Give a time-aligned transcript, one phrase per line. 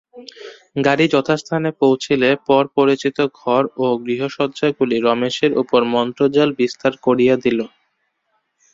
[0.85, 7.59] গাড়ি যথাস্থানে পৌঁছিলে পর পরিচিত ঘর ও গৃহসজ্জাগুলি রমেশের উপর মন্ত্রজাল বিস্তার করিয়া দিল।